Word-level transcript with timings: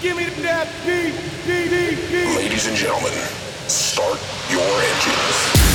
Give 0.00 0.16
me. 0.16 0.28
Ladies 2.36 2.66
and 2.66 2.76
gentlemen, 2.76 3.12
start 3.66 4.20
your 4.48 4.60
engines. 4.60 5.67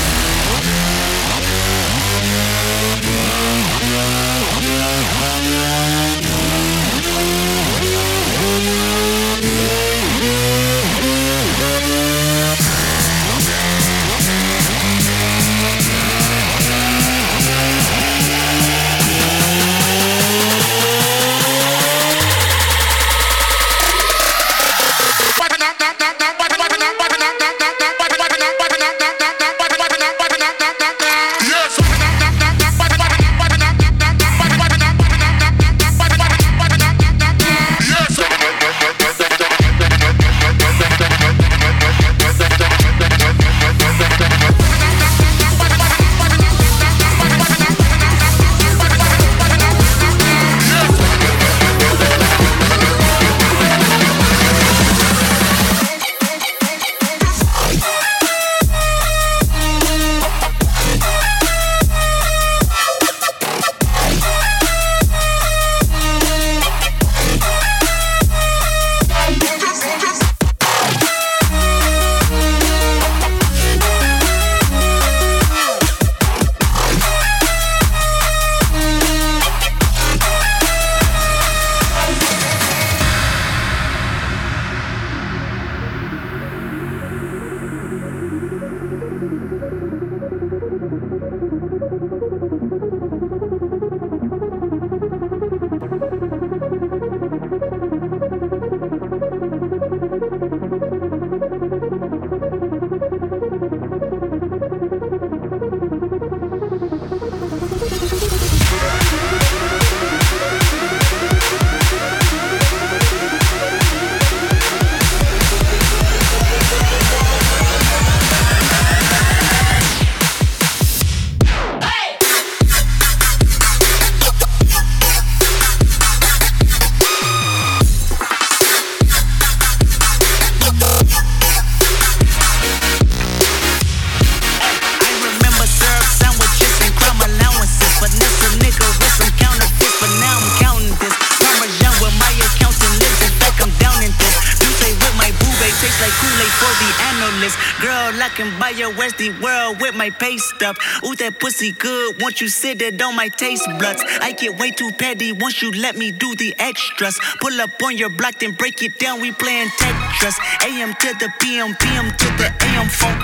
My 150.04 150.10
pay 150.10 150.38
stub. 150.38 150.76
Ooh, 151.06 151.16
that 151.16 151.40
pussy 151.40 151.72
good. 151.72 152.22
Once 152.22 152.42
you 152.42 152.50
sit 152.50 152.82
it 152.82 153.02
on 153.02 153.16
my 153.16 153.30
taste 153.30 153.64
buds, 153.80 154.04
I 154.20 154.34
get 154.34 154.60
way 154.60 154.72
too 154.72 154.92
petty 154.92 155.32
once 155.32 155.62
you 155.62 155.72
let 155.72 155.96
me 155.96 156.12
do 156.12 156.36
the 156.36 156.54
extras. 156.60 157.18
Pull 157.40 157.62
up 157.62 157.82
on 157.82 157.96
your 157.96 158.10
block, 158.10 158.40
then 158.40 158.52
break 158.52 158.84
it 158.84 159.00
down. 159.00 159.22
We 159.22 159.32
playing 159.32 159.70
Tetris. 159.80 160.36
AM 160.68 160.92
to 160.92 161.10
the 161.24 161.32
PM, 161.40 161.74
PM 161.80 162.12
to 162.12 162.28
the 162.36 162.52
AM 162.68 162.90
phone. 162.90 163.16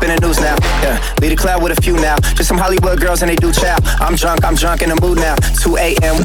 up 0.00 0.08
in 0.08 0.14
the 0.14 0.26
news 0.26 0.40
now. 0.40 0.56
Yeah, 0.82 1.14
lead 1.20 1.32
a 1.32 1.36
cloud 1.36 1.62
with 1.62 1.76
a 1.76 1.80
few 1.82 1.94
now. 1.94 2.16
Just 2.34 2.48
some 2.48 2.58
Hollywood 2.58 3.00
girls 3.00 3.22
and 3.22 3.30
they 3.30 3.36
do 3.36 3.52
chow. 3.52 3.76
I'm 4.00 4.14
drunk, 4.14 4.44
I'm 4.44 4.54
drunk 4.54 4.82
in 4.82 4.88
the 4.88 4.98
mood 5.00 5.18
now. 5.18 5.36
2 5.60 5.76
a.m. 5.76 6.24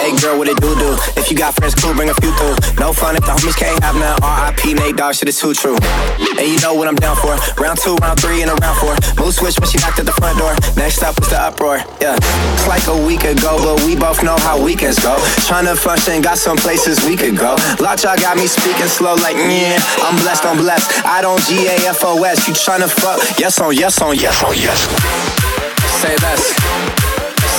Hey 0.00 0.16
girl, 0.16 0.38
what 0.38 0.48
it 0.48 0.60
do 0.60 0.74
do? 0.76 0.96
If 1.16 1.30
you 1.30 1.36
got 1.36 1.54
friends, 1.54 1.74
cool, 1.74 1.94
bring 1.94 2.08
a 2.08 2.14
few 2.14 2.32
through. 2.32 2.56
No 2.78 2.92
fun 2.92 3.16
if 3.16 3.24
the 3.24 3.32
homies 3.32 3.56
can't 3.56 3.82
have 3.82 3.96
none. 3.96 4.18
R.I.P. 4.22 4.74
Nate 4.74 4.96
dog, 4.96 5.14
shit 5.14 5.28
is 5.28 5.38
too 5.38 5.52
true. 5.52 5.76
And 6.38 6.46
you 6.48 6.58
know 6.60 6.74
what 6.74 6.88
I'm 6.88 6.96
down 6.96 7.16
for. 7.16 7.36
Round 7.60 7.78
two, 7.78 7.96
round 7.96 8.20
three, 8.20 8.42
and 8.42 8.50
a 8.50 8.54
round 8.54 8.76
four. 8.80 8.96
Move 9.20 9.34
switch 9.34 9.58
when 9.60 9.68
she 9.68 9.78
knocked 9.78 9.98
at 9.98 10.06
the 10.06 10.12
front 10.12 10.38
door. 10.38 10.54
Next 10.76 11.02
up 11.02 11.18
was 11.20 11.28
the 11.28 11.40
uproar. 11.40 11.84
Yeah, 12.00 12.16
it's 12.16 12.66
like 12.68 12.86
a 12.88 12.96
week 13.06 13.24
ago, 13.24 13.60
but 13.60 13.84
we 13.84 13.96
both 13.96 14.22
know 14.22 14.36
how 14.40 14.56
weekends 14.60 14.98
go. 15.00 15.16
Trying 15.44 15.66
to 15.66 15.76
function, 15.76 16.22
got 16.22 16.38
some 16.38 16.56
places 16.56 17.04
we 17.04 17.16
could 17.16 17.36
go. 17.36 17.56
Lockjaw 17.80 18.16
got 18.16 18.36
me 18.36 18.46
speaking 18.46 18.88
slow, 18.88 19.14
like 19.16 19.36
yeah. 19.36 19.76
I'm 20.00 20.16
blessed, 20.22 20.44
I'm 20.44 20.56
blessed. 20.56 21.04
I 21.04 21.20
don't 21.20 21.40
G 21.44 21.66
A 21.68 21.76
F 21.90 22.04
O 22.04 22.22
S 22.24 22.29
ass, 22.30 22.46
you 22.46 22.54
tryna 22.54 22.88
fuck. 22.88 23.20
Yes 23.38 23.60
on, 23.60 23.74
yes 23.74 24.00
on, 24.00 24.14
yes 24.16 24.42
on, 24.44 24.54
yes. 24.54 24.80
Say 26.00 26.14
this, 26.16 26.42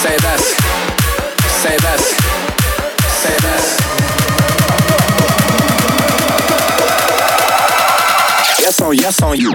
say 0.02 0.16
this, 0.26 0.44
say 1.62 1.78
this, 1.86 2.04
say 3.22 3.36
this. 3.46 3.66
Yes 8.60 8.82
on, 8.82 8.96
yes 8.96 9.22
on 9.22 9.38
you. 9.38 9.54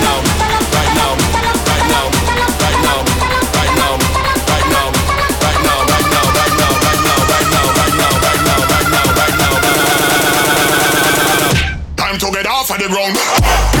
the 12.81 12.87
ground. 12.87 13.80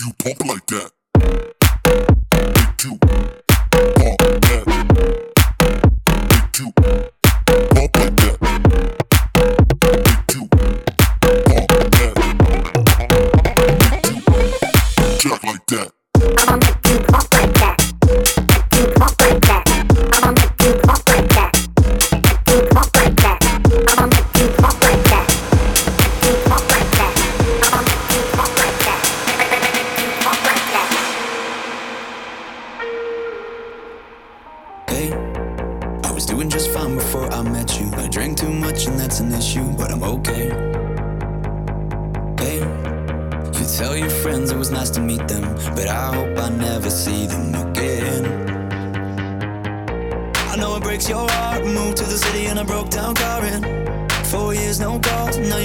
make 0.00 0.06
you 0.06 0.12
pump 0.18 0.44
like 0.46 0.66
that. 0.66 0.90
Make 2.32 2.84
you 2.84 2.98
pump 2.98 4.18
that. 4.42 4.64
Make 6.30 6.58
you. 6.58 6.87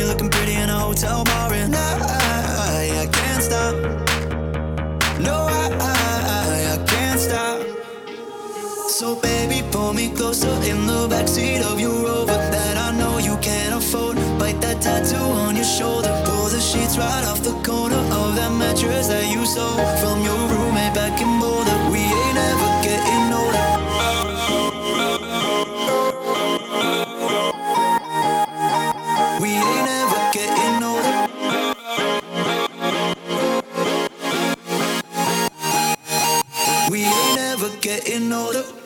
looking 0.06 0.30
pretty 0.30 0.56
in 0.56 0.70
a 0.70 0.80
hotel 0.80 1.24
bar 1.24 1.54
and 1.54 1.76
I, 1.76 1.92
I, 2.02 3.02
I 3.04 3.06
can't 3.08 3.44
stop. 3.44 3.76
No, 5.20 5.36
I, 5.50 5.66
I, 5.80 6.74
I 6.74 6.78
can't 6.86 7.20
stop. 7.20 7.62
So 8.90 9.16
baby, 9.16 9.62
pull 9.72 9.94
me 9.94 10.10
closer 10.16 10.56
in 10.70 10.86
the 10.88 11.08
backseat 11.08 11.62
of 11.62 11.80
your 11.80 11.98
Rover 12.06 12.42
that 12.56 12.78
I 12.78 12.96
know 12.98 13.18
you 13.18 13.38
can't 13.38 13.76
afford. 13.76 14.18
Bite 14.40 14.60
that 14.62 14.82
tattoo 14.82 15.26
on 15.46 15.56
your 15.56 15.66
shoulder, 15.66 16.14
pull 16.26 16.50
the 16.50 16.60
sheets 16.60 16.98
right 16.98 17.26
off 17.26 17.42
the 17.44 17.56
corner 17.64 18.04
of 18.22 18.36
that 18.36 18.52
mattress 18.52 19.08
that 19.08 19.26
you 19.34 19.46
sold 19.46 20.00
from 20.00 20.24
your 20.24 20.48
room. 20.50 20.63
get 37.94 38.10
in 38.10 38.34
order. 38.34 38.83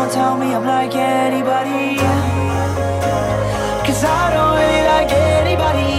Don't 0.00 0.10
tell 0.10 0.36
me 0.38 0.54
I'm 0.54 0.64
like 0.64 0.94
anybody. 0.94 2.00
Cause 3.84 4.02
I 4.02 4.32
don't 4.32 4.56
really 4.56 4.82
like 4.96 5.12
anybody. 5.12 5.92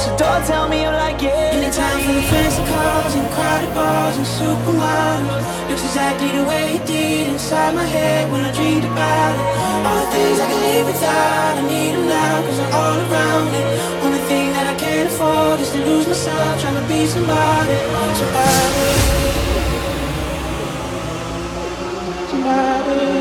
So 0.00 0.08
don't 0.16 0.42
tell 0.48 0.66
me 0.66 0.86
I'm 0.86 0.94
like 0.94 1.20
anybody 1.22 1.60
Anytime 1.60 2.00
for 2.00 2.14
the 2.16 2.22
fancy 2.32 2.64
cars 2.72 3.14
and 3.14 3.28
crowded 3.36 3.74
bars 3.74 4.16
and 4.16 4.24
supermodels 4.24 5.44
Looks 5.68 5.84
exactly 5.84 6.32
the 6.32 6.44
way 6.48 6.80
it 6.80 6.86
did 6.86 7.28
inside 7.28 7.74
my 7.74 7.84
head 7.84 8.32
when 8.32 8.46
I 8.48 8.52
dreamed 8.56 8.86
about 8.86 9.36
it. 9.36 9.84
All 9.84 10.00
the 10.00 10.10
things 10.10 10.40
I 10.40 10.46
can 10.48 10.60
live 10.72 10.86
without, 10.86 11.58
I 11.60 11.62
need 11.68 11.92
them 11.92 12.08
now 12.08 12.40
cause 12.48 12.58
I'm 12.60 12.72
all 12.80 12.96
around 12.96 13.48
it 13.60 13.66
Only 14.00 14.22
thing 14.24 14.48
that 14.56 14.72
I 14.72 14.76
can't 14.80 15.06
afford 15.12 15.60
is 15.60 15.70
to 15.72 15.84
lose 15.84 16.06
myself 16.06 16.62
trying 16.62 16.80
to 16.80 16.86
be 16.88 17.04
somebody. 17.04 17.76
Somebody. 18.16 19.19
matter. 22.50 23.19